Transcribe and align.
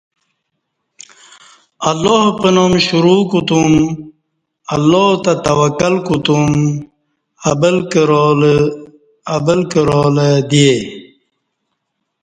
اللہ 1.89 2.21
پنام 2.39 2.73
شروع 2.85 3.21
کوتوم 3.31 3.73
اللہ 4.73 5.07
تہ 5.23 5.33
توکل 5.45 5.95
کوتوم 6.07 6.47
ابل 9.39 9.59
کرالہ 9.73 10.31
دے 10.49 10.71